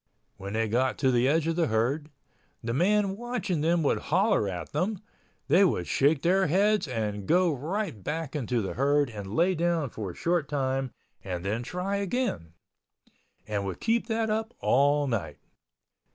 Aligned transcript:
When 0.37 0.53
they 0.53 0.67
got 0.67 0.97
to 0.97 1.11
the 1.11 1.27
edge 1.27 1.45
of 1.45 1.55
the 1.55 1.67
herd, 1.67 2.09
the 2.63 2.73
man 2.73 3.15
watching 3.15 3.61
them 3.61 3.83
would 3.83 3.99
holler 3.99 4.49
at 4.49 4.71
them—they 4.71 5.63
would 5.63 5.85
shake 5.85 6.23
their 6.23 6.47
heads 6.47 6.87
and 6.87 7.27
go 7.27 7.53
right 7.53 8.03
back 8.03 8.35
into 8.35 8.63
the 8.63 8.73
herd 8.73 9.11
and 9.11 9.35
lay 9.35 9.53
down 9.53 9.91
for 9.91 10.09
a 10.09 10.15
short 10.15 10.49
time 10.49 10.91
and 11.23 11.45
then 11.45 11.61
try 11.61 11.97
again, 11.97 12.53
and 13.45 13.63
would 13.63 13.79
keep 13.79 14.07
that 14.07 14.31
up 14.31 14.55
all 14.59 15.05
night. 15.05 15.37